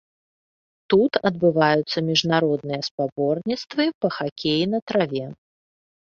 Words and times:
Тут 0.93 1.17
адбываюцца 1.29 1.97
міжнародныя 2.07 2.81
спаборніцтвы 2.87 3.85
па 4.05 4.09
хакеі 4.17 4.63
на 4.73 4.79
траве. 4.93 5.25